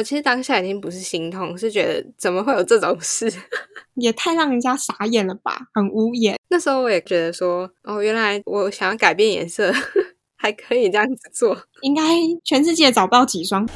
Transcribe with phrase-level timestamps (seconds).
[0.00, 3.30] 我其实当下已经不是心痛，是觉得怎么会有这种事，
[3.96, 6.38] 也太让人家傻眼了吧，很无言。
[6.48, 9.70] 那时候我也觉得说，哦，原来我想要改变颜色，
[10.36, 12.02] 还可以这样子做，应该
[12.42, 13.68] 全世界找不到几双。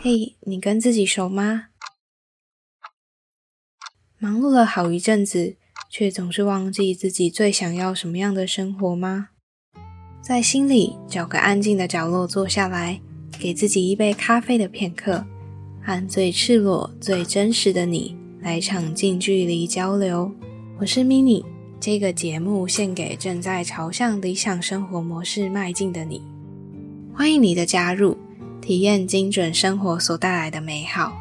[0.00, 1.70] 嘿，你跟自己熟吗？
[4.20, 5.56] 忙碌了好一阵子，
[5.90, 9.30] 却总是忘记自己最想要什么样的生活吗？
[10.22, 13.00] 在心里找个安静的角落坐下来，
[13.38, 15.24] 给自己一杯咖啡的片刻，
[15.80, 20.30] 和最赤裸、最真实的你来场近距离交流。
[20.80, 21.44] 我是 mini，
[21.78, 26.20] 这个节目献给正在朝向理想生活模式迈进的你。
[27.14, 28.16] 欢迎你的加入，
[28.60, 31.12] 体验精准生活所带来的美好。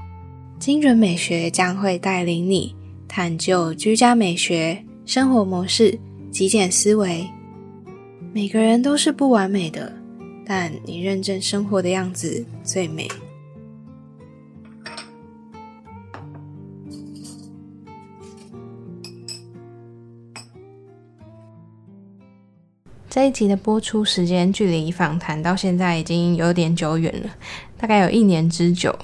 [0.59, 2.75] 精准美学将会带领你。
[3.07, 5.97] 探究居家美学、生活模式、
[6.29, 7.25] 极简思维。
[8.33, 9.91] 每个人都是不完美的，
[10.49, 13.05] 但你认真生活的样子最美。
[23.09, 27.29] 这一集的播出时间距离访谈到现在已经有点久远了，
[27.75, 28.97] 大概有一年之久。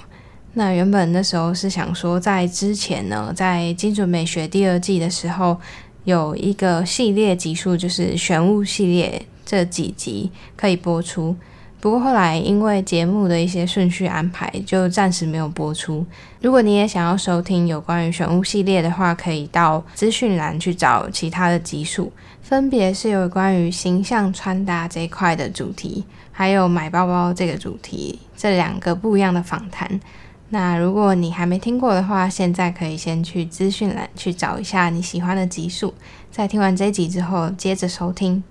[0.54, 5.58] 那原本那时候是想说，在之前呢，在精准美学第二季的时候，
[6.04, 11.36] 有一个系列集数，就是玄物系列这几集可以播出。
[11.80, 16.06] 不过后来因为节目的一些顺序安排，就暂时没有播出。
[16.40, 30.00] 如果你也想要收听有关于玄物系列的话，可以到资讯栏去找其他的集数，分别是有关于形象穿搭这一块的主题，还有买包包这个主题，这两个不一样的访谈。
[30.48, 35.92] 那如果你还没听过的话，现在可以先去资讯栏去找一下你喜欢的集数，
[36.30, 38.42] 在听完这集之后接着收听。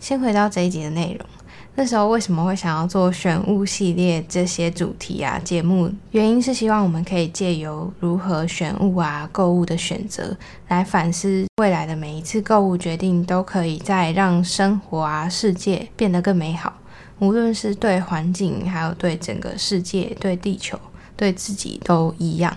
[0.00, 1.28] 先回到这一集的内容，
[1.74, 5.92] 那时候为什么会想要做选物系列这些主题啊节目？
[6.10, 10.34] 原因是希望我们可以借由如何选物啊购物的选择，
[10.68, 16.72] 来反思未来的每一次购物决定都可以在让生活啊世界变得更美好，
[17.18, 20.76] 无论是对环境，还有对整个世界，对地球。
[21.16, 22.56] 对自己都一样。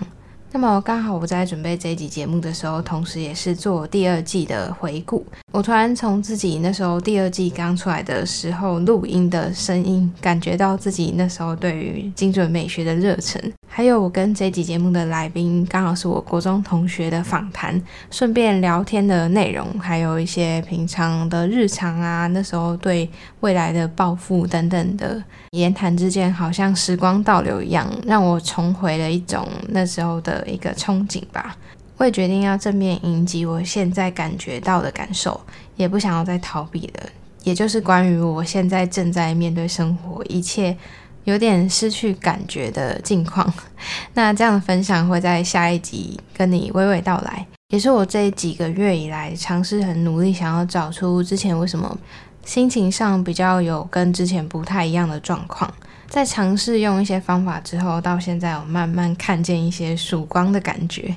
[0.54, 5.26] 那么刚好我在准备这一集节目的时候，同时也是做第二季的回顾。
[5.50, 13.52] 我突然从自己那时候第二季刚出来的时候录音的声音，感觉到自己那时候对于精准美学的热忱。
[13.66, 23.10] 还有我跟这集节目的来宾，刚好是我国中同学的访谈，顺便聊天的内容，还有一些平常的日常啊，那时候对
[23.40, 25.20] 未来的抱负等等的
[25.50, 31.56] 言谈之间，好像时光倒流一样，让我重回了一种那时候的一个憧憬吧。
[31.96, 35.40] 我也决定要正面迎击我现在感觉到的感受，
[35.76, 37.08] 也不想要再逃避了，
[37.42, 40.76] 也就是关于我现在正在面对生活一切。
[41.24, 43.50] 有点失去感觉的境况，
[44.12, 51.98] 那这样的分享会在下一集跟你娓娓道来，也是我这几个月以来尝试很努力想要找出之前为什么
[52.44, 55.72] 心情上比较有跟之前不太一样的状况，
[56.14, 61.12] 在尝试用一些方法之后，到现在我慢慢看见一些曙光的感觉。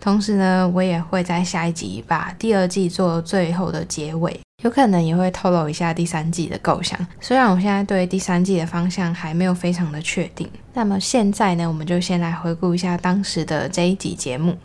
[0.00, 6.98] 同时呢，我也会在下一集把第二季做最后的结尾，有可能也会透露一下第三季的构想。
[7.20, 10.48] 虽然我现在对第三季的方向还没有非常的确定。
[10.72, 14.56] 那么现在呢，我们就先来回顾一下当时的这一集节目。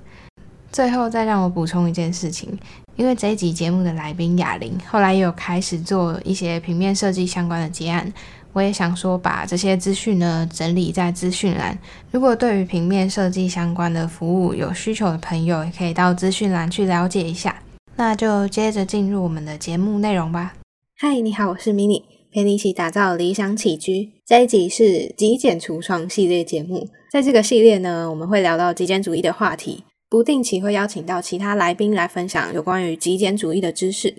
[0.72, 2.58] 最后再让我补充一件事情，
[2.96, 8.14] 因为这一集节目的来宾哑铃后来也有开始做一些平面设计相关的结案。
[8.56, 11.78] 我也想说，把这些资讯呢整理在资讯栏。
[12.10, 17.62] 如果对于平面设计相关的服务有需求的朋友，也可以到资讯栏去了解一下。
[17.98, 20.54] 那就接着进入我们的节目内容吧。
[20.98, 24.14] 嗨，你好，我是 mini，陪你一起打造理想起居。
[24.26, 34.16] 这一集是极简橱窗系列节目，在这个系列呢，我们会聊到极简主义的话题，不定期会邀请到其他来宾来分享有关于极简主义的知识。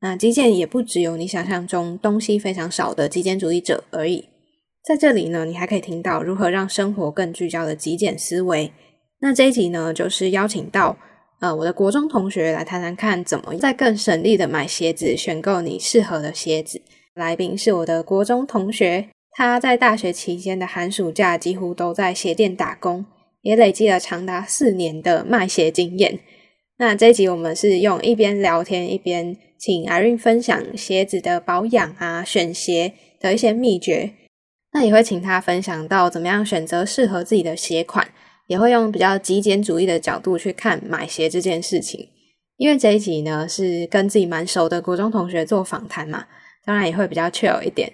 [0.00, 4.28] 那极简也不只有你想象中东西非常少的极简主义者而已，
[4.84, 8.72] 在这里呢，你还可以听到如何让生活更聚焦的极简思维。
[9.20, 10.96] 那这一集呢，就是邀请到
[11.40, 16.80] 呃我的国中同学来谈谈看，怎么在更省力的买鞋子，选购你适合的鞋子。
[17.14, 23.04] 来宾是我的国中同学，他在大学期间的寒暑假几乎都在鞋店打工，
[23.42, 26.20] 也累积了长达四年的卖鞋经验。
[26.78, 29.36] 那这一集我们是用一边聊天一边。
[29.58, 34.12] 请 Irene 分享鞋子的保养啊，选鞋的一些秘诀。
[34.72, 38.06] 那也会请他分享到怎么样选择适合自己的鞋款，
[38.46, 42.08] 也会用比较极简主义的角度去看买鞋这件事情。
[42.56, 46.26] 因为这一集呢是跟自己蛮熟的国中同学做访谈嘛，
[46.64, 47.92] 当然也会比较 chill 一点。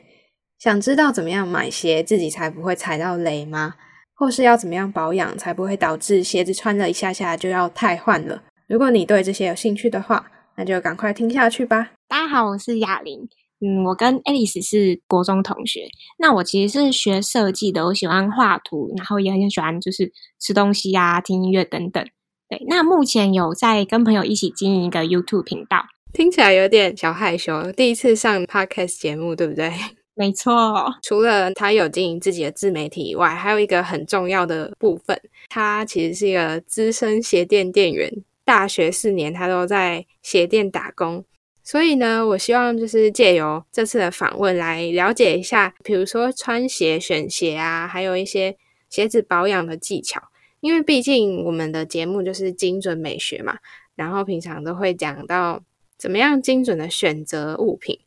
[0.59, 3.77] 想知道怎么样买鞋自己才不会踩到雷吗？
[4.13, 8.43] 或是要怎么样保养才不会导致鞋子穿了一下下就要太换了？
[8.67, 11.93] 如果你对这些有兴趣的话，那就赶快听下去吧。
[12.09, 13.29] 大家好，我是雅玲。
[13.61, 15.87] 嗯，我跟 Alice 是国中同学。
[16.19, 22.03] 那我其实是学设计的，我喜欢画图，然后也很喜欢就是吃东西啊、听音乐等等。
[22.49, 25.85] 对，那目前有在跟朋友一起经营一个 YouTube 频道，
[26.15, 29.71] 听起来有点小害羞，第一次上 Podcast 节目，对不对？
[30.17, 30.95] 没错。
[31.03, 35.21] 除了他有经营自己的自媒体以外，还有一个很重要的部分，
[35.51, 38.11] 他其实是一个资深鞋店店员，
[38.45, 41.25] 大学四年他都在鞋店打工。
[41.63, 48.59] 所以呢，我希望就是借由这次的访问来了解一下，比如说穿鞋、选鞋啊，还有一些
[48.91, 50.21] 鞋子保养的技巧。
[50.61, 53.59] 因为毕竟我们的节目就是精准美学嘛，
[53.95, 55.63] 然后平常都会讲到
[55.99, 57.99] 怎么样精准的选择物品。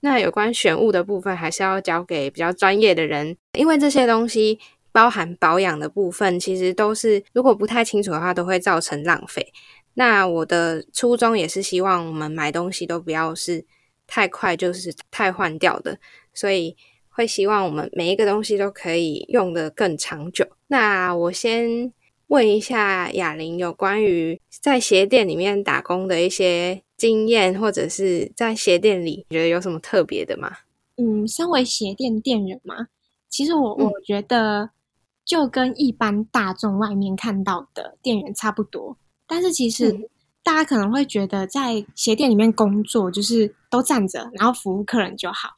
[0.00, 4.58] 那有关选物的部分，还是要交给比较专业的人，因为这些东西
[4.92, 9.52] 包含保养的部分，其实都是如果不太清楚的话，都会造成浪费。
[9.98, 13.64] 那我的初衷也是希望我们买东西都不要是
[14.06, 15.98] 太快，就是太换掉的，
[16.34, 16.76] 所以
[17.08, 20.46] 会希望我们每一个东西都可以用的更长久。
[20.66, 21.90] 那我先
[22.26, 30.52] 问一下雅玲，有关于在鞋店里面打工的一些经验，或者是在鞋店里觉得有什么特别的吗？
[30.96, 32.88] 嗯，身为鞋店店员嘛，
[33.30, 34.68] 其实我我觉得
[35.24, 38.98] 就跟一般大众外面看到的店员差不多。
[39.26, 40.08] 但是其实
[40.42, 45.50] 大家可能会觉得，在鞋店里面工作就是都站着，然后服务客人就好，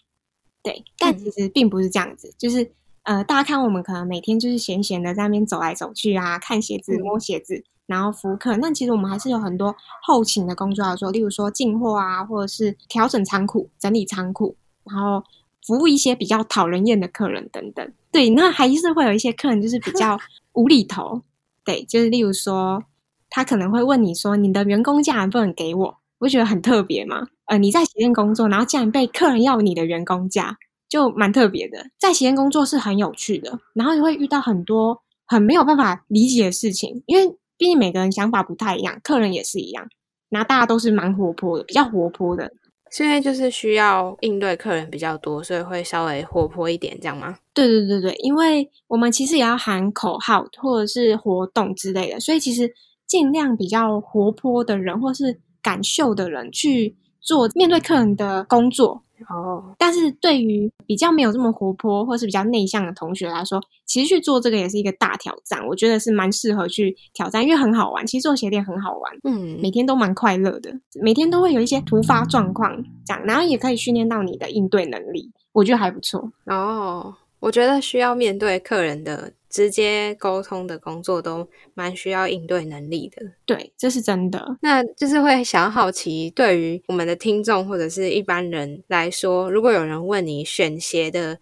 [0.62, 0.82] 对。
[0.99, 2.73] 但其实并不是这样子，就是
[3.03, 8.59] 呃，大家看我们可能每天就是闲闲的在那边走来走去啊，看鞋子、摸鞋子，然后服务客人。
[8.62, 15.23] 但其实我们还是有很多后勤的工作要做，例如说进货啊，或者是调整仓库、整理仓库，然后
[15.67, 17.93] 服务一些比较讨人厌的客人等等。
[18.11, 20.19] 对，那还是会有一些客人就是比较
[20.55, 21.21] 无厘头，
[21.62, 22.82] 对，就是例如说。
[23.31, 27.29] 他可能会问你说：“你的员工价能不能给我？”我觉得很特别嘛。
[27.45, 30.57] 呃，你在鞋店工作，然后竟然被客人要你的员工价，
[30.89, 31.87] 就蛮特别的。
[31.97, 39.89] 在鞋店工作是很有趣的，然后你会遇到很多很没有办法理解的事情，因为毕竟每个人想法不太一样，客人也是一样。
[40.29, 42.53] 然后大家都是蛮活泼的，比较活泼的。
[42.91, 47.39] 现在就是需要应对客人比较多，所以会稍微活泼一点，这样吗？
[47.55, 52.75] 对对对对，因为我们其实也要喊口号或者是活动之类的，所以其实。
[53.09, 59.75] 尽量比较活泼的人，或是敢秀的人去做面对客人的工作哦。
[59.79, 65.67] 但是对于比较没有这么活泼，或是比较内向的同学来说，其实去做这个也是一个大挑战。
[65.67, 68.07] 我觉得是蛮适合去挑战，因为很好玩。
[68.07, 70.71] 其实做鞋店很好玩，嗯，每天都蛮快乐的，
[71.03, 72.77] 每天都会有一些突发状况
[73.07, 77.15] 这样，然后也可以训练到你的应对能力，我觉得还不错哦。
[77.41, 79.33] 我觉得需要面对客人的。
[79.50, 84.59] 直接沟通的工作都蛮需要应对能力的，对，这是真的。
[84.61, 91.39] 那就是会想好奇，对于我们的听众或者是一般人来说，如果有人问你选鞋的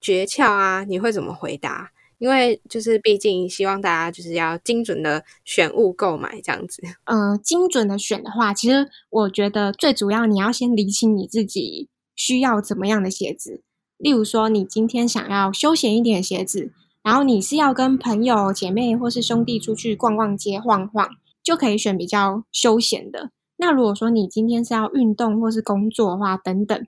[0.00, 1.92] 诀窍啊，你会怎么回答？
[2.16, 6.82] 因为就是毕竟希望大家就是要精准的选物购买这样子。
[7.04, 13.62] 嗯，精准的选的话，其实我觉得最主要你要先理清你自己需要怎么样的鞋子。
[13.96, 16.72] 例如说，你今天想要休闲一点的鞋子。
[17.02, 21.08] 然后你是要跟朋友、姐妹或是兄弟出去逛逛街、晃晃，
[21.42, 23.30] 就可以选比较休闲的。
[23.56, 26.86] 那如果说你今天是要运动或是工作的话，等等，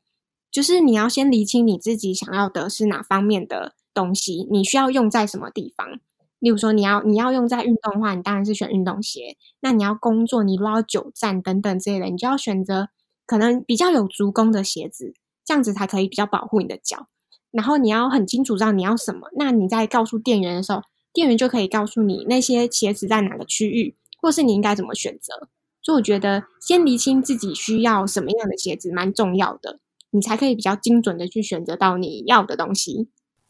[0.50, 6.00] 就是你要先理清你自己想要的是哪方面的东西，你需要用在什么地方。
[6.38, 9.36] 例如说，你要你要用在运动的话，你当然是选运动鞋。
[9.60, 12.88] 那你要工作，你如果要久站等等之类的，你就要选择
[13.26, 15.14] 可能比较有足弓的鞋子，
[15.44, 17.06] 这样子才可以比较保护你的脚。
[17.52, 20.82] 然后你要很清楚知道你要什么，那你在告诉店员的时候，
[21.12, 25.48] 店员就可以告诉你那些鞋子在哪个区域，或是你应该怎么选择。
[25.82, 29.78] 所以我觉得先厘清自己需要什么样的鞋子蛮重要的，
[30.12, 33.08] 你才可以比较精准的去选择到你要的东西。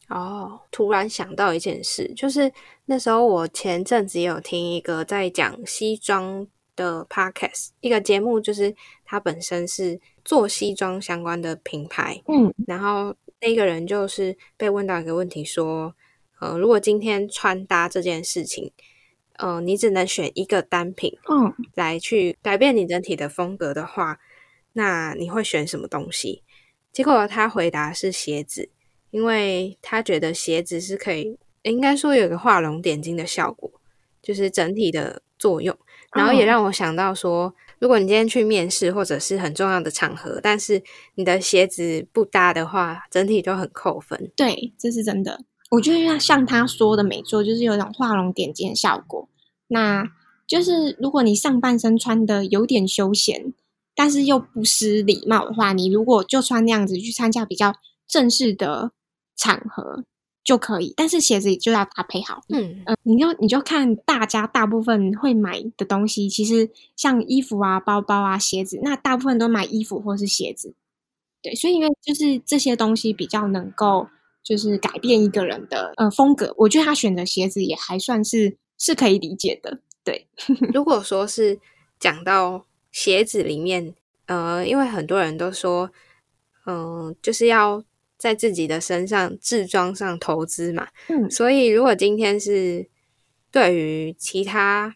[0.09, 2.51] 哦，突然想到一件事，就是
[2.87, 6.45] 那时候我前阵子也有听一个在讲西装
[6.75, 13.15] 的 podcast，一个节目，就是它本身是做西装相关的品牌，嗯，然后。
[13.45, 15.93] 那个人就是被问到一个问题，说
[16.39, 18.71] ：“呃，如果今天穿搭这件事情，
[19.35, 24.19] 呃，你只能选一个单品，嗯，来去改变你整体的风格的话，
[24.71, 26.41] 那你会选什么东西？”
[26.93, 28.69] 结果他回答是鞋子，
[29.11, 33.69] 因为他觉得鞋子是可以，应该说有个画龙点睛的效果，
[34.21, 35.77] 就是整体的作用。
[36.15, 40.81] 然后也让我想到说，如果你今天去面试或者是很重要的场合，但是
[41.15, 44.31] 你的鞋子不搭的话，整体就很扣分。
[44.37, 45.43] 对，这是真的。
[45.69, 49.27] 我觉得像他说的没错，就是有种画龙点睛的效果。
[49.67, 50.09] 那
[50.47, 53.53] 就是如果你上半身穿的有点休闲，
[53.93, 57.73] 但是又不失礼貌的话，你如果就穿那样子去参加比较
[58.07, 58.93] 正式的
[59.35, 60.05] 场合
[60.43, 60.93] 就可以。
[60.97, 62.41] 但是鞋子就要搭配好。
[62.49, 70.73] 嗯呃，你就你就看大家大部分会买的东西，其实像衣服啊、包包啊、鞋子，那大部分都买衣服或是鞋子。
[71.41, 74.07] 对，所以因为就是这些东西比较能够
[74.43, 79.79] 就是改变一个人的呃风格，我觉得他选择鞋子也还算是是可以理解的。
[80.03, 80.27] 对，
[80.73, 81.59] 如果说是
[81.99, 83.93] 讲到鞋子里面，
[84.25, 85.89] 呃，因为很多人都说，
[86.65, 87.83] 嗯、就是要
[88.23, 92.87] 在自己的身上置装上投资嘛，嗯所以如果今天是
[93.51, 94.95] 对于其他，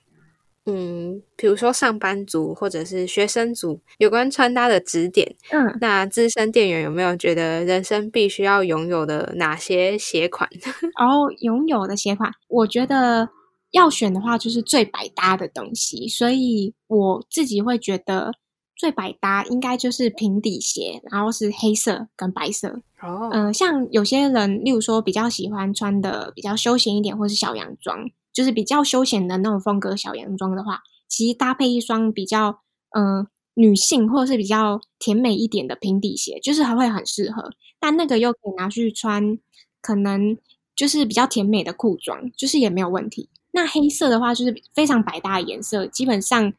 [0.65, 10.50] 嗯，比如说上班族或者是学生族有关穿搭的指点，嗯，那资深店员有没有觉得人生必须要拥有的哪些鞋款？
[10.98, 13.27] 然 后拥有的鞋款，我觉得
[13.72, 18.31] 要选的话就是最百搭的东西，所以我自己会觉得
[18.77, 22.81] 最百搭应该就是平底鞋，然后是黑色跟白色。
[23.01, 32.60] 哦，嗯、像有些人，例如说比较喜欢穿的比较休闲一点，或是小洋装，就是比较休闲的那种风格小洋装的话，其实搭配一双比较
[32.91, 33.27] 嗯、呃
[33.60, 37.50] 女性或者是比较甜美一点的平底鞋，就是还会很适合。
[37.79, 39.39] 但那个又可以拿去穿，
[39.81, 40.38] 可能
[40.75, 43.29] 就是比较甜美的裤装，就是也没有问题。
[43.53, 46.53] 那黑色的话，就是非常百搭的颜色，基本上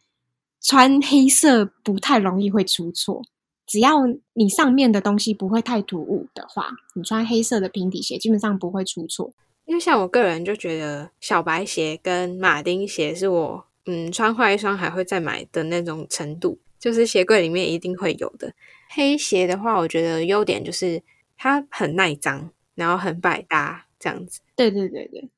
[0.60, 3.22] 穿黑色不太容易会出错。
[3.66, 3.98] 只要
[4.32, 9.32] 你上面的东西不会太突兀的话，你穿黑色的平底鞋基本上不会出错。
[9.66, 18.50] 因为像我个人就觉得小白鞋跟马丁鞋是我嗯穿坏一双还会再买的那种程度，就是鞋柜里面一定会有的。
[18.88, 21.02] 黑鞋的话，我觉得优点就是
[21.36, 24.40] 它很耐脏，然后很百搭这样子。
[24.56, 25.28] 对对对对，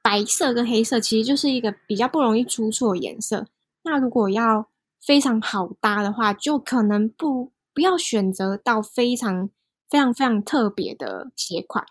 [0.00, 3.46] 白色跟黑色其实就是一个比较不容易出错的颜色。
[3.82, 4.68] 那如果要
[5.00, 9.48] 非常好搭的话，就可能不不要选择到非常
[9.88, 11.84] 非常非常特别的鞋款，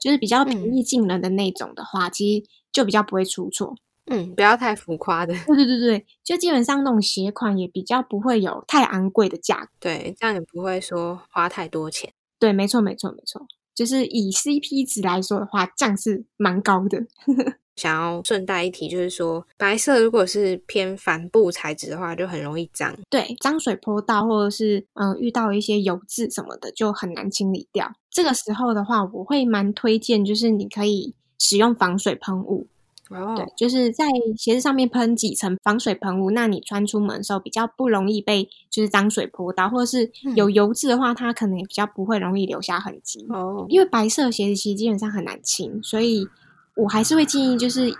[0.00, 3.76] 就是比较平易近人的那种的话，其实就比较不会出错。
[4.08, 9.70] 嗯，不要太浮夸的，对对对对，就基本上那种鞋款也比较不会有太昂贵的价格。
[9.80, 12.12] 对，这样也不会说花太多钱。
[12.38, 13.44] 对，没错没错没错，
[13.76, 17.06] 就是以 CP 值来说的话，这样是蛮高的。
[17.76, 22.96] 想要顺带一提，就是说白色如果是偏帆布材质的话，就很容易脏。
[23.10, 27.92] 对，脏水泼到或者是嗯、呃遇到一些油渍什么的，就很难清理掉。
[28.10, 32.66] 这个时候的话，我会蛮推荐，就是你可以使用防水喷雾。
[33.10, 34.04] 哦对，就是在
[34.36, 43.26] 鞋子上面喷几层防水喷雾，那你穿出门的时候比较不容易被就是脏水泼到，或者是有油渍的话，它可能也比较不会容易留下痕迹。
[43.28, 46.26] 哦，因为白色鞋子其实基本上很难清，所以
[46.74, 47.92] 我还是会建议，就是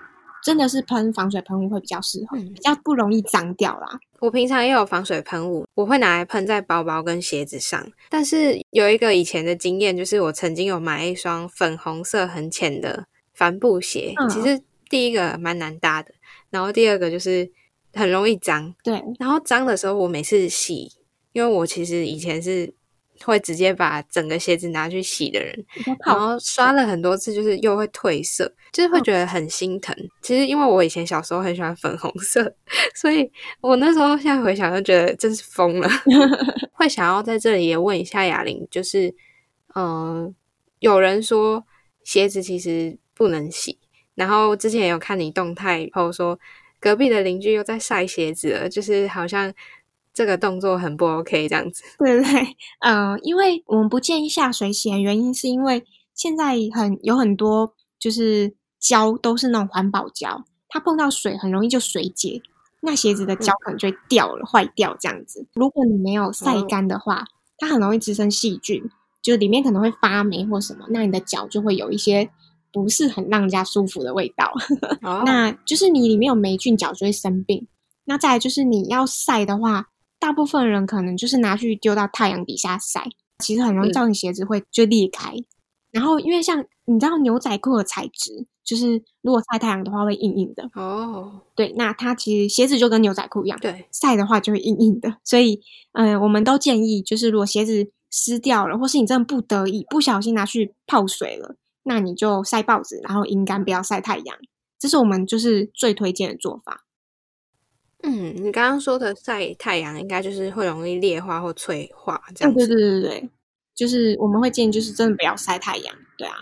[0.43, 3.99] 真的是喷防水喷雾会比较适合，嗯比较不容易脏掉啦。
[4.21, 7.87] 我平常也有防水喷雾，我会拿来喷在包包跟鞋子上。
[8.09, 16.13] 但是有一个以前的经验，就是我曾经有买一双粉红色很浅的帆布鞋，嗯其实第一个蛮难搭的，
[16.51, 17.51] 然后第二个就是
[17.95, 18.75] 很容易脏。
[18.83, 20.91] 对，然后脏的时候，我每次洗，
[21.33, 22.73] 因为我其实以前是
[23.25, 25.65] 会直接把整个鞋子拿去洗的人，
[26.05, 29.97] 然后刷了很多次，就是又会褪色，就是会觉得很心疼。
[30.23, 32.55] 其实因为我以前小时候很喜欢粉红色，
[32.95, 35.89] 所以我那时候现在回想就觉得真是疯了。
[36.75, 39.09] 会想要在这里也问一下哑铃，就是
[39.75, 39.85] 嗯、
[40.25, 40.35] 呃
[40.81, 41.65] 有人说
[42.05, 43.79] 鞋子其实不能洗，
[44.17, 46.37] 然后之前有看你动态后说
[46.81, 49.53] 隔壁的邻居又在晒鞋子了，就是好像
[50.13, 51.85] 这个动作很不 OK 这样子。
[51.99, 62.41] 对对 对，嗯，因为我们不建议下水洗，原因是因为现在很有很多就是胶都是那种环保胶，它碰到水很容易就水解，
[62.81, 65.47] 那鞋子的胶可能就会掉了、坏掉这样子。
[65.55, 67.27] 如果你没有晒干的话，
[67.59, 68.83] 它很容易滋生细菌，
[69.21, 72.31] 就是里面可能会发霉或什么，那你的脚就会有一些
[72.83, 74.53] 不是很让人家舒服的味道。
[75.03, 77.67] 哦那就是你里面有霉菌，脚就会生病。
[78.05, 79.87] 那再来就是你要晒的话，
[80.19, 85.35] 大部分人可能就是拿去丢到太阳底下晒，其实很容易嗯造成鞋子会就裂开。
[85.91, 95.17] 然后因为像你知道牛仔裤的材质，就是如果晒太阳的话会硬硬的，哦，对，那它其实鞋子就跟牛仔裤一样，对，晒的话就会硬硬的。
[95.25, 95.61] 所以，
[95.93, 101.57] 嗯、我们都建议就是如果鞋子湿掉了，或是你真的不得已不小心拿去泡水了，
[101.87, 104.37] 那你就晒报纸，然后阴干，不要晒太阳。
[104.79, 106.85] 这是我们就是最推荐的做法。
[108.03, 112.67] 嗯，你刚刚说的晒太阳，应该就是会容易裂化或脆化这样子。
[112.67, 113.31] 对对对对对，
[113.75, 115.97] 就是我们会建议，就是真的不要晒太阳。
[116.19, 116.37] 对啊，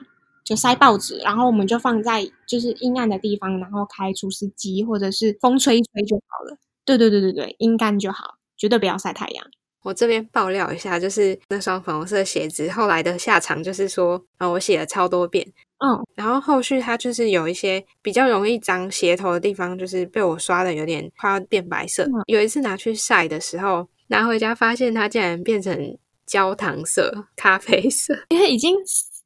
[0.45, 6.59] 就晒报纸，然后我们就放在就是阴暗的地方，然后开除湿机或者是风吹一吹就好了。
[6.85, 9.47] 对对对对对，阴干就好，绝对不要晒太阳。
[9.85, 15.47] 我这边爆料一下，就是那双粉红色鞋子后来的下场，就是说，啊，我洗了超多遍，
[15.85, 22.09] 嗯，然后后续它就是有一些比较容易脏鞋头的地方，就是被我刷的有点快要变白色。
[22.27, 25.79] 有一次拿去晒的时候，拿回家发现它竟然变成
[26.27, 28.75] 焦糖色、咖啡色， 因为已经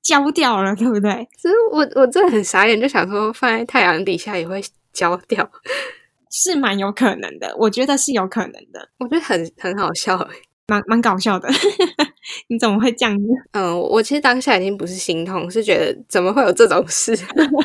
[0.02, 1.28] 焦掉了，对不对？
[1.38, 4.60] 所以我我真的很傻眼，就想说放在太阳底下也会
[4.92, 5.48] 焦掉，
[6.32, 10.36] 是蛮有可能的，我觉得是有可能的，我觉得很很好笑诶。
[10.68, 11.48] 蛮蛮搞笑的，
[12.48, 13.26] 你怎么会这样子？
[13.52, 17.18] 嗯，我其实当下已经不是心痛，是觉得怎么会有这种事？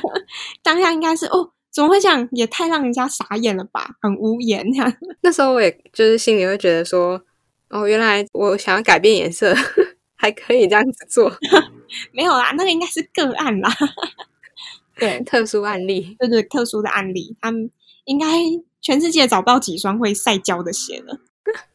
[0.63, 2.27] 当下应该是哦，怎么会这样？
[2.31, 4.91] 也太让人家傻眼了吧，很无言这样。
[5.21, 7.21] 那时候我也就是心里会觉得说，
[7.69, 9.53] 哦，原来我想要改变颜色
[10.15, 11.31] 还可以这样子做。
[12.13, 13.69] 没有啦，那个应该是个案啦。
[14.95, 17.69] 对，特殊案例，对对，特殊的案例，他们
[18.05, 18.27] 应该
[18.81, 21.19] 全世界找不到几双会晒胶的鞋了。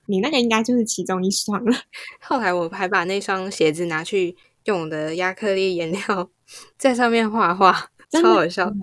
[0.06, 1.76] 你那个应该就是其中一双了。
[2.20, 6.30] 后来我还把那双鞋子拿去用我的亚克力颜料
[6.76, 8.76] 在上面画画，超好笑的。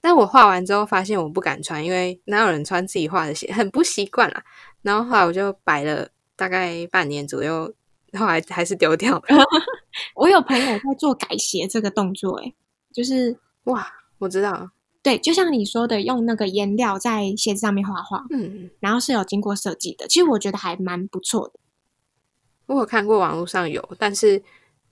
[0.00, 4.42] 但我画完之后发现我不敢穿，因为哪有人穿自己画的鞋，很不习惯啊。
[4.82, 7.72] 然后后来我就摆了大概半年左右，
[8.14, 9.22] 后来还是丢掉了。
[10.16, 12.54] 我有朋友在做改鞋这个动作，哎，
[12.94, 13.86] 就是哇，
[14.18, 14.70] 我知道。
[15.02, 20.06] 对，就像你说的，用那个颜料在鞋子上面画画，嗯，然后是有经过设计的。
[20.06, 21.54] 其实我觉得还蛮不错的。
[22.66, 24.42] 我有看过网络上有，但是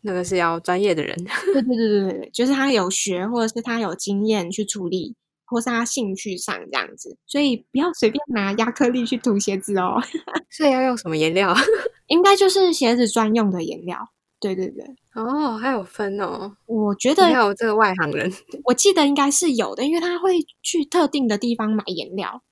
[0.00, 1.14] 那个是要专业的人。
[1.52, 7.16] 对对对对对，就是他有学，或者是他有经验去处理，或是他兴趣上这样子。
[7.26, 10.02] 所以不要随便拿亚克力去涂鞋子哦。
[10.50, 11.54] 所以要用什么颜料？
[12.08, 14.08] 应该就是鞋子专用的颜料。
[14.40, 16.56] 对对对，哦，还有分哦。
[16.66, 18.32] 我觉得有这个外行人，
[18.64, 22.42] 我记得应该是有的，因为他会去特定的地方买颜料。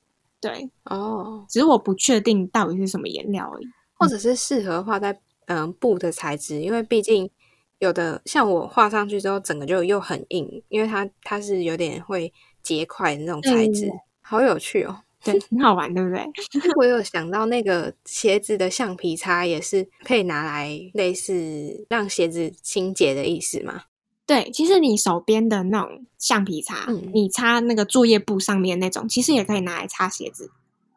[0.41, 7.31] 对，哦，只是我不确定到底是什么颜料而已，或者是适合画在嗯布的材质，因为毕竟
[7.79, 12.33] 有的像我画上去之后，整个就又很硬，因为它它是有点会
[12.63, 13.89] 结块的那种材质，
[14.21, 15.03] 好有趣哦。
[15.33, 16.25] 对，很好玩，对不对？
[16.77, 23.83] 我有想到那个鞋子的橡皮擦也是可以拿来类似让鞋子清洁的意思吗？
[24.27, 30.51] 对，其实你手边的那种橡皮擦，你擦那个作业布上面那种，其实也可以拿来擦鞋子，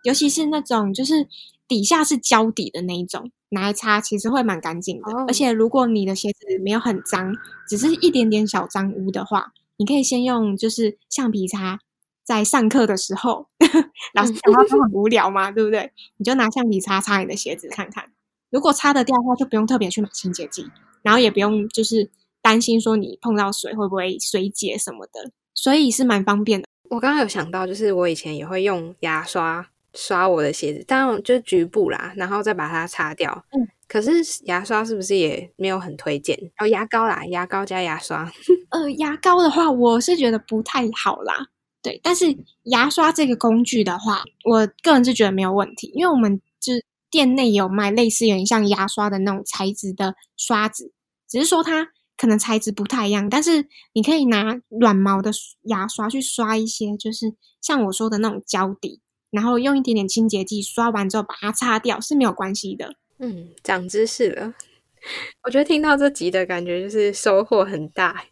[0.04, 1.28] 尤其是那种就是
[1.68, 5.12] 底下是胶底的那一种，拿来擦其实会蛮干净的。
[5.28, 7.36] 而且如果你的鞋子没有很脏，
[7.68, 11.80] 只是一点点小脏污的话，你可以先用就是橡皮擦。
[12.30, 13.48] 在上课的时候，
[14.14, 15.92] 老师讲话都很无聊嘛，对不对？
[16.18, 18.12] 你就拿橡皮擦擦你的鞋子看看，
[18.52, 20.70] 如果擦得掉的话，就不用特别去买清洁剂，
[21.02, 26.68] 然后也不用就是担心说你碰到水会不会水解什么的，所以是蛮方便的。
[26.92, 33.44] 我刚刚有想到，就是我以前也会用牙刷刷我的鞋子，当然就是局部啦，然后再把它擦掉。
[33.54, 34.12] 嗯，可是
[34.44, 36.38] 牙刷是不是也没有很推荐？
[36.60, 38.32] 哦，牙膏啦，牙膏加牙刷。
[38.70, 41.48] 呃，牙膏的话，我是觉得不太好啦。
[41.82, 42.26] 对，但是
[42.64, 50.92] 牙刷这个工具的话，我个人是觉得没有问题，因为我们就是店内有卖类似有点像牙刷的那种材质的刷子，
[51.30, 51.88] 只是说它
[52.18, 55.32] 可能材质不太一样，但是你可以拿软毛的
[55.64, 59.00] 牙刷去刷一些，就是像我说的那种胶底，
[59.32, 62.96] 然后用一点点清洁剂刷完之后把它擦掉是没有关系的。
[63.20, 64.54] 嗯，长知识了，
[65.46, 68.26] 我觉得听到这集的感觉就是收获很大。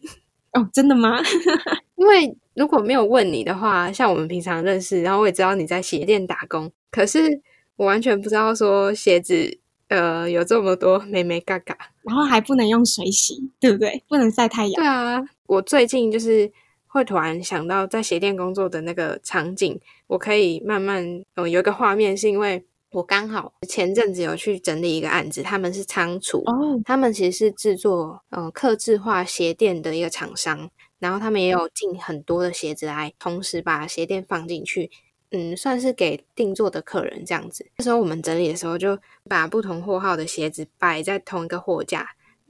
[0.58, 1.20] 哦，真的吗？
[1.96, 7.42] 因为如果没有问你的话，像我们平常认识，然后我也知道你在鞋店打工，可是
[7.76, 9.58] 我完全不知道说鞋子
[9.90, 14.04] 呃有这么多美美嘎嘎，然后还不能用水洗，对不对？
[14.08, 14.74] 不能晒太阳。
[14.76, 16.52] 对啊，我最近就是
[16.88, 21.04] 会突然想到在鞋店工作的那个场景，我可以慢慢
[21.36, 22.64] 嗯有一个画面，是因为。
[22.98, 26.44] 我刚好前阵子有去整理一个案子，他们是仓储，
[26.84, 34.90] 他们其实是制作嗯刻制化鞋垫的一个厂商，然后他们也有进很多的鞋子来，同时把鞋垫放进去，
[35.30, 37.68] 嗯，算是给定做的客人这样子。
[37.78, 38.98] 那时候我们整理的时候，就
[39.30, 42.04] 把不同货号的鞋子摆在同一个货架，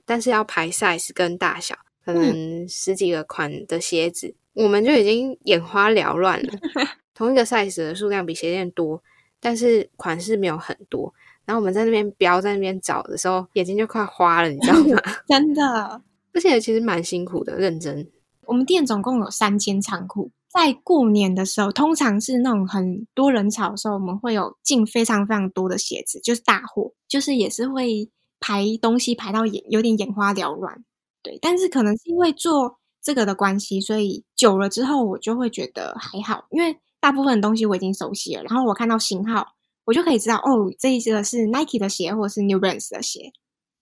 [0.06, 6.54] 但是要排 size 跟大小，可能十几个款的鞋子，我们就已经眼花缭乱了。
[7.14, 9.04] 同一个 size 的数量比鞋垫多。
[9.40, 11.14] 但是款式没有很多，
[11.46, 15.02] 然后我们在那边标，在那边找的时候，眼睛就快花了，你知道吗？
[15.28, 16.02] 真的，
[16.34, 18.10] 而且其实蛮辛苦的，认真。
[18.46, 30.84] 我们店总共有三间仓库，在过年的时候，通常是那种很多人潮的时候，我们会有进非常非常多的鞋子，就是大货，就是也是会排东西排到眼有点眼花缭乱。
[31.22, 43.32] 对，但是可能是因为做这个的关系，所以久了之后我就会觉得还好，因为大部分东西我已经熟悉了，然后我看到型号，我就可以知道哦，这一个是 Nike 的鞋，或者是 New Balance 的鞋，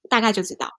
[0.07, 0.69] 大概就知道。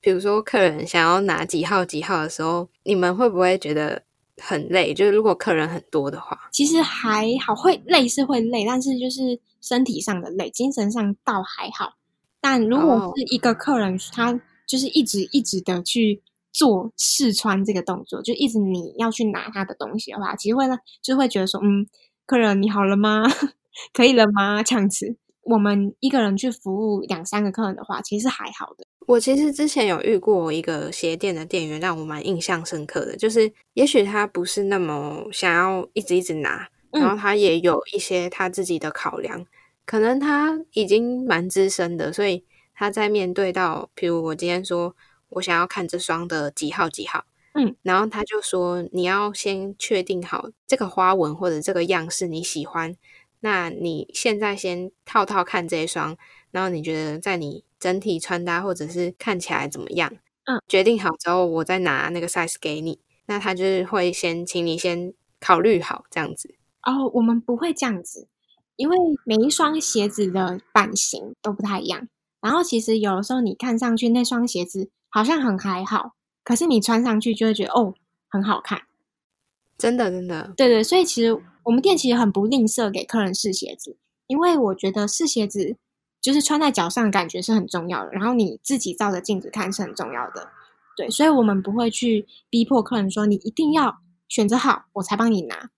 [0.00, 4.00] 比如说客人想要拿几号几号的时候，你们会不会觉得
[4.40, 4.94] 很累？
[4.94, 11.94] 就是如果客人很多的话，其实还好，会累是会累，但是就是身体上的累，精神上倒还好。
[12.40, 16.22] 但如果是一个客人，他就是一直一直的去
[16.56, 21.86] 做试穿这个动作，就一直你要去拿他的东西的话，其实会呢，就会觉得说，嗯，
[22.24, 23.24] 客人你好了吗？
[23.92, 24.62] 可以了吗？
[24.62, 28.86] 这样子，我们一个人去服务两三个客人的话，其实还好的。
[29.06, 39.44] 我其实之前有遇过一个鞋店的店员，让我蛮印象深刻的，就是也许他不是那么想要一直一直拿，然后他也有一些他自己的考量，
[39.84, 42.42] 可能他已经蛮资深的，所以
[42.74, 44.96] 他在面对到，比如我今天说
[45.30, 52.96] 我想要看这双的几号几号，嗯，然后他就说你要先确定好这个花纹或者这个样式你喜欢，
[53.40, 56.16] 那你现在先套套看这一双，
[56.50, 57.64] 然后你觉得在你。
[57.78, 60.10] 整体穿搭或者是看起来怎么样？
[60.46, 62.98] 嗯，决定好之后，我再拿那个 size 给你。
[63.26, 66.54] 那他就是会先请你先考虑好这样子。
[66.82, 68.28] 哦，我们不会这样子，
[68.76, 72.08] 因为每一双鞋子的版型都不太一样。
[72.40, 76.12] 然后其实有的时候你看上去那双鞋子好像很还好，
[76.44, 77.94] 可是你穿上去就会觉得哦
[78.28, 78.82] 很好看。
[79.78, 80.84] 真的，真的，对对。
[80.84, 85.76] 所以其实我们店其实很不吝啬给客人试鞋子，因为我觉得试鞋子。
[86.20, 90.48] 就是穿在脚上感觉是很重要的，然后你自己照着镜子看是很重要的，
[90.96, 95.70] 对，所以我们不会去逼迫客人说你一定要选择好我才帮你拿，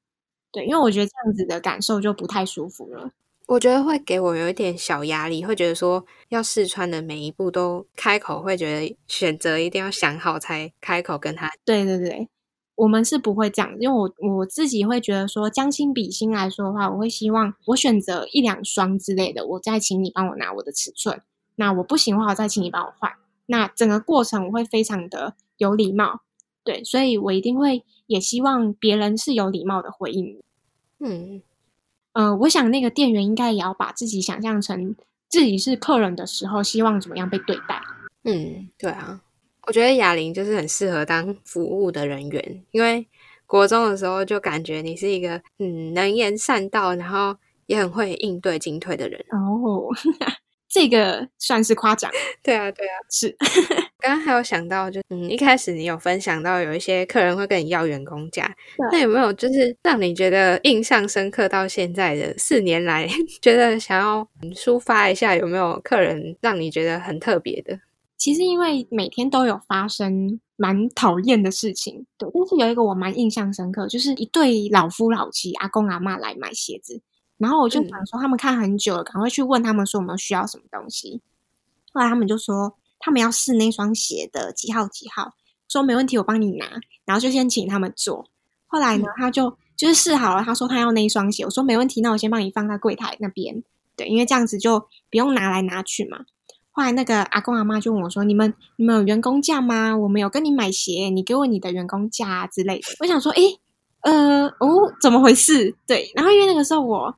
[0.50, 3.10] 对，因为我觉得这样子的感受就不太舒服了。
[3.48, 11.50] 我觉得会给我有一点小压力，会觉得说要试穿的每一步都开口，会觉得选择一定要想好才开口跟他。
[11.64, 12.28] 对对对。
[12.74, 21.22] 我们是不会这样，因为我我自己会觉得说将心比心来说的话，我会希望我选择一两双之类的，我再请你帮我拿我的尺寸。
[21.56, 23.10] 那我不行的话，我再请你帮我换。
[23.46, 26.20] 那整个过程我会非常的有礼貌，
[26.62, 30.38] 对，所以我一定会也希望别人是有礼貌的回应。
[31.00, 31.42] 嗯，
[32.18, 34.92] 呃，我想那个店员应该也要把自己想象成
[35.28, 37.80] 自己是客人的时候，希望怎么样被对待。
[38.24, 39.20] 嗯，对啊。
[39.68, 43.06] 我觉得哑铃就是很适合当服务的人员，因为
[43.46, 49.88] 国中的时候就感觉你是一个嗯能言善道，然后也很会应对进退的人哦。
[50.68, 52.10] 这个算是夸奖。
[52.42, 53.36] 对啊，对啊，是。
[54.00, 58.54] 刚刚还有想到，就嗯一开始你有分享到有一些客人会跟你要员工价，
[58.92, 63.08] 那有没有就是让你觉得印象深刻到现在的四年来，
[63.42, 67.80] 觉得想要抒发一下，有没有客人让你觉得很特别的？
[68.16, 72.28] 其实因为每天都有发生蛮讨厌的事情，对。
[72.32, 77.00] 但是有一个我蛮印象深刻，就是一对老夫老妻，阿公阿妈来买鞋子，
[77.36, 81.20] 然后我就想说他们看很久了，赶快去问他们说我们需要什么东西。
[81.92, 85.34] 后来他们就说他们要试那双鞋的几号几号，
[85.68, 86.66] 说没问题，我帮你拿。
[87.04, 88.28] 然后就先请他们做。
[88.66, 93.62] 后来呢，他就就是试好了，他说他要那一双鞋，我说没问题，那我先帮你放在柜台那边，
[93.96, 94.80] 对，因为这样子就
[95.10, 96.18] 不用拿来拿去嘛。
[96.70, 99.96] 后来那个阿公阿妈就问我说：“你们你们有员工价吗？
[99.96, 103.58] 我们有跟你买鞋，你给我你的员工价之类的。”我想说：“诶，
[104.02, 107.16] 呃，哦，怎么回事？”对，然后因为那个时候我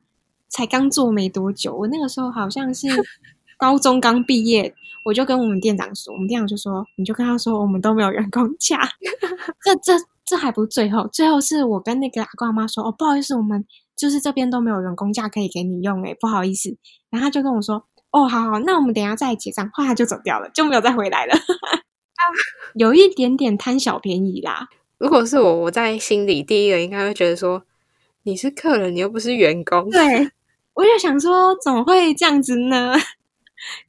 [0.49, 2.87] 才刚做没多久，我那个时候好像是
[3.59, 8.79] 高中刚毕业，我就跟我们店长说，我们店长就说：“你就跟他说，我们都没有员工价。
[9.63, 9.93] ”这这
[10.25, 16.77] 这还不最后，最后是我跟那个阿公阿妈说：“哦，不好意思，我们就是这边都没有员工价可以给你用，诶，不好意思。”
[17.09, 17.85] 然后他就跟我说。
[18.13, 21.33] 哦，好好，那我们等下再结账，后来就走掉了，就没有再回来了。
[22.75, 24.67] 有一点点贪小便宜啦。
[24.97, 27.63] 如果是我，我在心里第一个应该会觉得说，
[28.23, 29.89] 你是客人，你又不是员工。
[29.89, 30.29] 对，
[30.73, 32.93] 我就想说，怎么会这样子呢？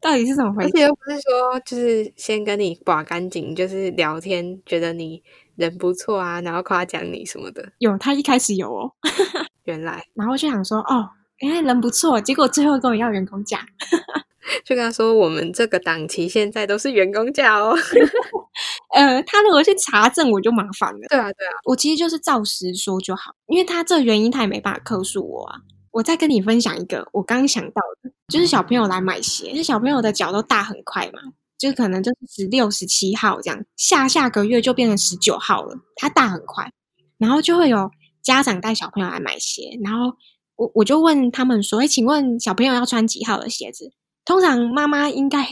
[0.00, 0.68] 到底是怎么回事？
[0.68, 5.22] 而且又不是说，就是先跟你刮干净，就是聊天，觉得你
[5.56, 7.72] 人不错啊，然后夸奖你什么的。
[7.78, 8.92] 有，他一开始有哦。
[9.64, 11.10] 原来，然后就想说，哦。
[11.40, 13.66] 哎，人不错，结果最后跟我要员工价，
[14.64, 17.76] 就跟他说我们这个档期现在都是员工价哦。
[18.94, 21.00] 呃，他如果去查证，我就麻烦了。
[21.08, 25.58] 对啊，对啊，我其实就是照实说就好，因为他这原因他也没办法克诉我啊。
[25.92, 31.20] 我再跟你分享一个，我刚想到的，就是小朋友来买鞋，就小朋友的脚都大很快嘛，
[31.56, 36.72] 就可能就是十六、十七号这样，下下个月就变成十九号了，他大很快，
[37.18, 37.90] 然后就会有。
[38.22, 40.16] 家长带小朋友来买鞋，然后
[40.54, 43.90] 我我就问他们说：“哎，请问小朋友要穿几号的鞋子？”
[44.24, 45.42] 通常妈妈应该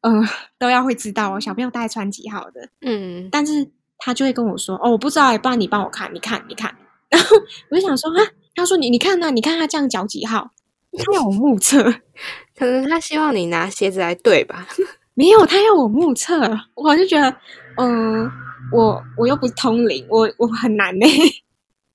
[0.00, 0.26] 嗯
[0.58, 2.68] 都要会知道哦，小朋友大概穿几号的。
[2.80, 6.76] 嗯，但是他就会跟我说：“哦，我不知道，不然你帮我看，你看，你看。”
[7.08, 7.36] 然后
[7.70, 10.50] 我就想说：“啊，他说你你看那，你看他这样脚几号？
[10.98, 11.82] 他要我目测，
[12.56, 14.66] 可能他希望你拿鞋子来对吧？
[15.14, 16.34] 没有，他要我目测，
[16.74, 17.36] 我就觉得，
[17.76, 18.28] 嗯，
[18.72, 21.06] 我我又不是通灵，我我很难呢。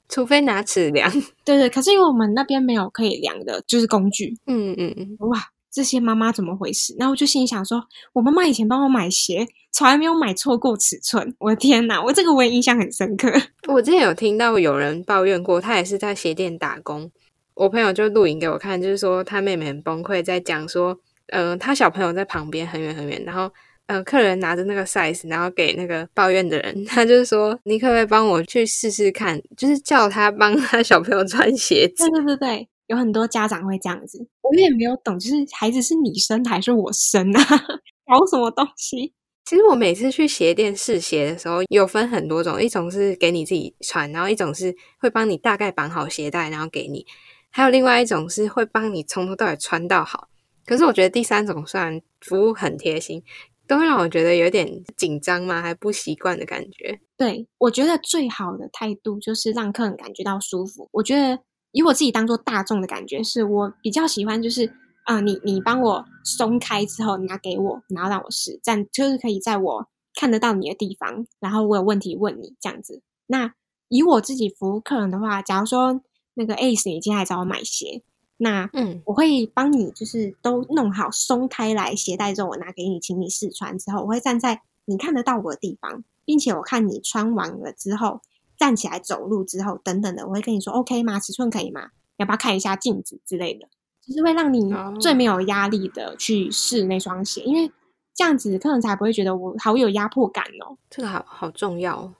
[0.08, 1.12] 除非拿尺量。
[1.44, 4.38] 对对，可是因为我们那边没有可以量的，就是工具。
[4.46, 5.41] 嗯嗯嗯，哇，
[5.72, 6.96] 这些妈妈怎么回事？
[7.00, 11.36] 然后我就心里想说，我妈妈以前帮我买鞋，从来没有买错过尺寸。
[11.38, 13.30] 我的天哪，我这个我也印象很深刻。
[13.68, 17.12] 我之前有听到有人抱怨过，他也是在鞋店打工。
[17.56, 23.52] 我朋友就录影给我看，就是说他妹妹很崩溃，在讲说，嗯，他小朋友在旁边很远很远，然后，
[23.88, 29.42] 嗯，客人拿着那个 size，然后给那个抱怨的人， 他就是说，你可不可以帮我去试试看？
[29.58, 32.10] 就是叫他帮他小朋友穿鞋子。
[32.10, 37.42] 对对对对，有很多家长会这样子，我也没有懂，就是孩子是你生还是我生啊？
[38.08, 39.12] 搞什么东西？
[39.46, 47.06] 其实我每次去鞋店试鞋的时候，有分很多种，一种是给你自己穿，然后一种是会帮你大概绑好鞋带，然后给你。
[47.52, 50.28] 还有另外一种是会帮你从头到尾穿到好，
[50.66, 53.24] 可是我觉得第三种虽然服务很贴心，
[53.68, 57.00] 都会让我觉得有点紧张嘛，还不习惯的感觉。
[57.16, 60.90] 对我觉得最好的态度就是让客人感觉到舒服。
[60.92, 61.40] 我觉得
[61.72, 64.70] 以我自己当做大众的感觉，是我比较喜欢就是
[65.06, 73.02] 啊，你你帮我松开之后拿给我，然后让我试，这样就是可以在我看得到你的地方，然后我有问题问你这样子。
[73.28, 73.54] 那
[73.88, 76.02] 以我自己服务客人的话，假如说。
[76.38, 78.04] 那个 Ace 你今天来找我买鞋，
[78.36, 88.20] 那嗯，我会帮你就是都弄好松开来鞋带之后，我拿给你，请你试穿之后，我会站在你看得到我的地方，并且我看你穿完了之后
[88.58, 91.22] 站起来走路之后等等的，我会跟你说 OK 吗？
[91.22, 91.91] 尺寸可以吗？
[92.18, 93.70] 要不要看一下镜子之类的？
[94.08, 97.72] 就是会让你最没有压力的去试那双鞋，因为
[98.13, 100.78] 这样子客人才不会觉得我好有压迫感哦。
[100.89, 102.13] 这个好好重要。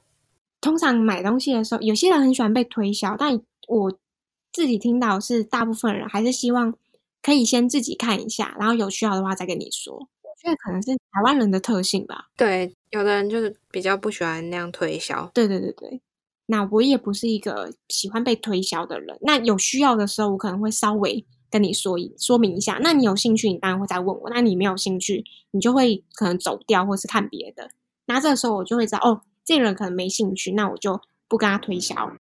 [0.62, 3.98] 通常买东西的时候，有些人很喜欢被推销，但我。
[4.54, 6.74] 自己听到是大部分人还是希望
[7.21, 9.93] 可以先自己看一下，然后有需要的话再跟你说。
[9.93, 12.30] 我觉得可能是台湾人的特性吧。
[12.38, 15.30] 对，有的人就是比较不喜欢那样推销。
[15.34, 16.02] 对对对对，
[16.45, 19.17] 那我也不是一个喜欢被推销的人。
[19.19, 22.80] 那有需要的时候，我可能会稍微跟你说一说明一下。
[22.82, 24.30] 那你有兴趣，你当然会再问我。
[24.30, 27.70] 那你没有兴趣，你就会可能走掉，或是看别的。
[28.08, 32.12] 那这个时候我就会知道，哦，这人可能没兴趣，那我就不跟他推销。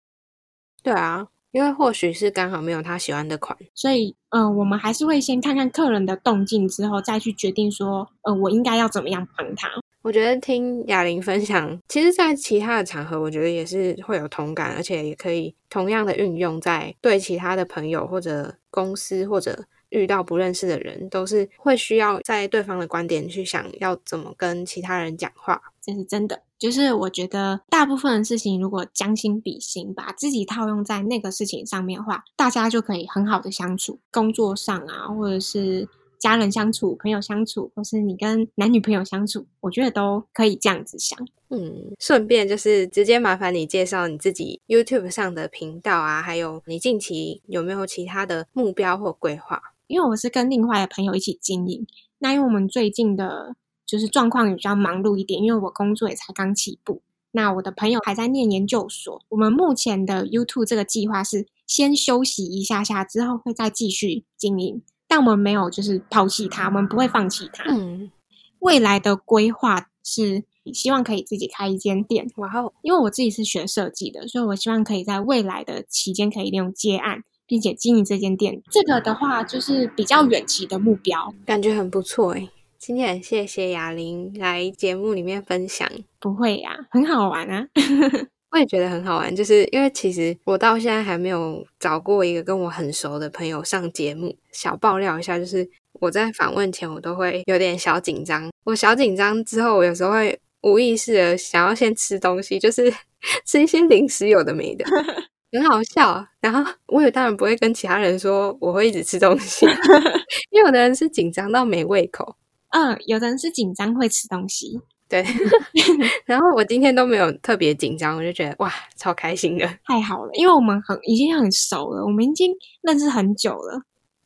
[0.81, 1.27] 对啊。
[1.51, 9.69] 因为或许是刚好没有他喜欢的款，所以，嗯，我们还是会先看看客人的动静之后，再去决定说，呃，我应该要怎么样帮他。
[10.05, 19.65] 我觉得听哑铃分享，其实，在其他的场合，我觉得也是会有同感，而且也可以同样的运用在对其他的朋友或者公司或者。
[19.89, 26.41] 遇到不认识的人，都是会需要在对方的观点去想要怎么跟其他人讲话，这是真的。
[26.57, 33.99] 就是我觉得大部分的事情，如果将心比心，把自己套用在那个事情上面的话，大家就可以很好的相处。
[34.11, 35.87] 工作上啊，或者是
[36.19, 41.17] 家人相处、朋友相处，或是你跟男女朋友相处，我觉得都可以这样子想。
[41.49, 49.61] 嗯，顺便就是直接麻烦你介绍你自己 YouTube 上的频道啊，还有你近期有没有其他的目标或规划？
[49.87, 51.85] 因为我是跟另外的朋友一起经营，
[52.17, 59.21] 那因为我们最近的就是状况比较忙碌一点，因为我工作也才刚起步，那我的朋友还在念研究所。
[59.29, 67.63] 我们目前的 YouTube 这个计划是先休息一下下，之后会再继续经营，但我们没有就是抛弃它，我们不会放弃它。
[67.69, 68.11] 嗯，
[68.59, 72.27] 未来的规划是希望可以自己开一间店。
[72.37, 72.73] 哇哦！
[72.81, 77.23] 因为我自己是学设计的，所以我希望可以在未来的期间可以利用接案。
[77.47, 82.49] 并且经营这间店，这个的话就是比较远期的目标，感觉很不错诶。
[82.79, 85.87] 今天很谢谢哑铃来节目里面分享，
[86.19, 87.67] 不会呀，很好玩啊，
[88.55, 94.33] 我也觉得很好玩，就是因为其实我到现在还没有找过一个跟我很熟的朋友上节目。
[94.53, 102.89] 小爆料一下，就是我在访问前我都会有点小紧张，我小紧张之后，我有时候会无意识的想要先吃东西，就是
[103.45, 104.85] 吃一些零食，有的没的。
[105.51, 109.65] 很好笑，然后我也当然不会跟其他人说我会一直吃东西，
[110.51, 112.37] 因为有的人是紧张到没胃口，
[112.69, 115.23] 嗯，有的人是紧张会吃东西，对。
[116.25, 123.81] 然后我今天都没有特别紧张，我就觉得哇，超开心的，太好了，因为我们很已经很熟了，我们已经认识很久了，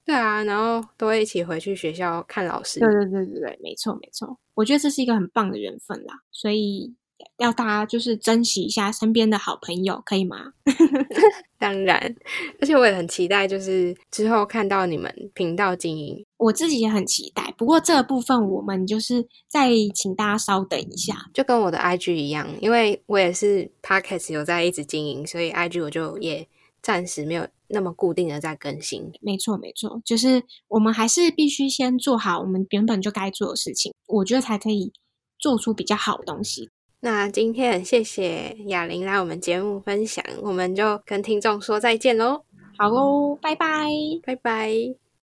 [0.06, 6.96] 对啊，然后都会一起回去学校看老师，对对对对对，没错没错，我觉得这是一个很棒的缘分啦，所以。
[7.38, 10.54] 要大家就是珍惜一下身边的好朋友，可以吗？
[11.58, 12.16] 当然，
[12.62, 17.54] 而且我也很期待，就是之后看到你们频道经营，我自己也很期待。
[17.58, 26.48] 不过这个部分，我们就是再请大家稍等一下，就跟我的 IG 一样，因为我也是 Podcast 有在一直经营，所以 IG 我就也
[26.82, 29.12] 暂时没有那么固定的在更新。
[29.20, 34.94] 没错，没错，就是我们还是必须先做好我们原本就该做的事情，我觉得才可以
[35.38, 36.70] 做出比较好的东西。
[37.02, 42.42] 那今天很谢谢雅玲来我们节目分享，我们就跟听众说再见喽。
[42.78, 43.88] 好喽，拜拜，
[44.26, 44.70] 拜拜。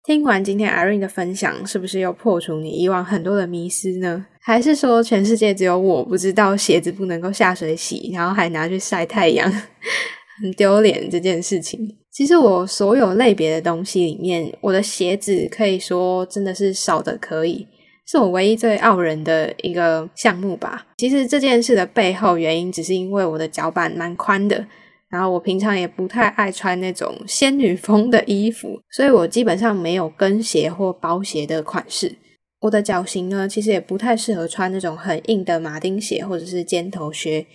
[0.04, 4.26] 听完今天 Irene 的分享，是不是又破除你以往很多的迷思呢？
[4.42, 9.50] 还是说全世界只有我不知道鞋子不能够下水洗，然后还拿去晒太阳，
[10.42, 11.96] 很丢脸这件事情？
[12.10, 17.66] 其实我所有类别的东西里面，我的鞋子可以说真的是少的可以。
[18.06, 20.86] 是我唯一最傲人的一个项目吧。
[20.96, 24.66] 其实这件事的背后原因，只是因为我的脚板蛮宽的，
[25.08, 32.16] 然后我平常也不太爱穿那种仙女风的衣服，所以我基本上没有跟鞋或包鞋的款式。
[32.60, 37.46] 我的脚型呢，其实也不太适合穿那种很硬的马丁鞋或者是尖头靴。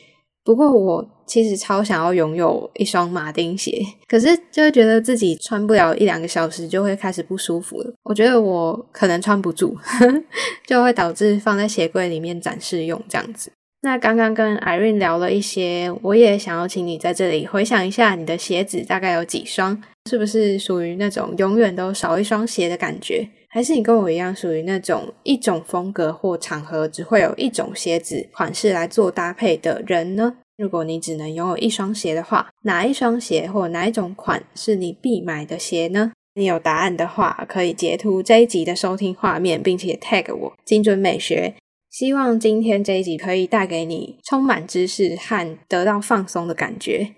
[0.44, 7.94] 不过我其实超想要拥有一双马丁鞋，可是就会觉得自己穿不了一两个小时就会开始不舒服了。
[8.04, 9.78] 我觉得我可能穿不住，
[10.66, 13.52] 就会导致放在鞋柜里面展示用这样子。
[13.82, 19.82] 那刚刚跟 Irene 聊了一些，我也想要请你在这里回想一下，你的鞋子大概有几双？
[20.10, 23.30] 是不是属于那种永远都少一双鞋的感觉？
[23.52, 30.36] 还是你跟我一样，属于那种一种风格或场合只会有一种鞋子款式来做搭配的人呢？
[30.56, 36.12] 如果你只能拥有一双鞋的话，哪一双鞋或哪一种款是你必买的鞋呢？
[36.36, 41.56] 你有答案的话，可以截图这一集的收听画面，并且 tag 我精准美学。
[41.90, 47.16] 希望今天这一集可以带给你充满知识和得到放松的感觉。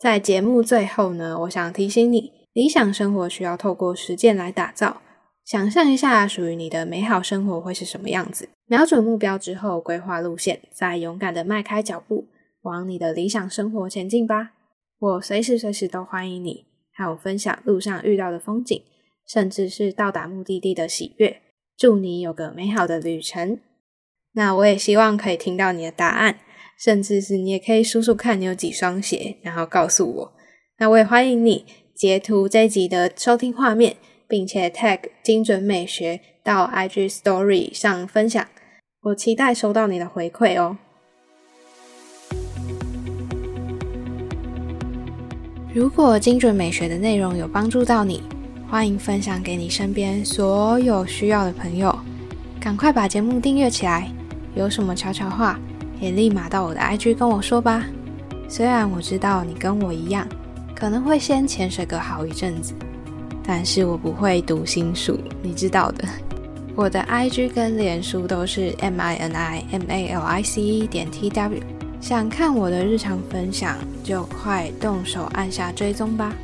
[0.00, 5.02] 在节目最后呢，我想提醒你，理想生活需要透过实践来打造。
[5.48, 8.50] 想象一下，属于你的美好生活会是什么样子？
[8.66, 12.26] 瞄准目标之后，规划路线，再勇敢的迈开脚步，
[12.60, 14.50] 往你的理想生活前进吧！
[14.98, 18.82] 我随时随地都欢迎你，和我分享路上遇到的风景，
[19.26, 21.40] 甚至是到达目的地的喜悦。
[21.78, 23.58] 祝你有个美好的旅程！
[24.34, 26.40] 那我也希望可以听到你的答案，
[26.78, 30.32] 甚至是你也可以数数看你有几双鞋，然后告诉我。
[30.76, 33.96] 那我也欢迎你截图这一集的收听画面。
[34.28, 38.46] 并且 tag 精准美学到 IG Story 上分享，
[39.00, 40.76] 我期待收到你的回馈哦。
[45.74, 48.22] 如果精准美学的内容有帮助到你，
[48.68, 51.96] 欢迎分享给你身边所有需要的朋友。
[52.60, 54.10] 赶快把节目订阅起来，
[54.54, 55.58] 有什么悄悄话
[56.00, 57.84] 也立马到我的 IG 跟我说吧。
[58.48, 60.26] 虽然我知道你跟我一样，
[60.74, 62.74] 可能会先潜水个好一阵子。
[63.48, 66.06] 但是我不会读心术，你知道的。
[66.76, 71.62] 我的 IG 跟脸书都是 M I N I M A L I C E 点 T W，
[71.98, 76.34] 想看我的日常分享，就快动手按下追踪吧。